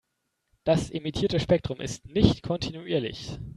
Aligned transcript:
Das 0.63 0.89
emittierte 0.89 1.39
Spektrum 1.39 1.79
ist 1.79 2.07
nicht 2.07 2.41
kontinuierlich. 2.41 3.37